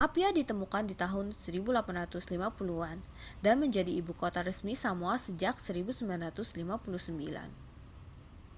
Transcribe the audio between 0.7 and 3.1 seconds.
di tahun 1850-an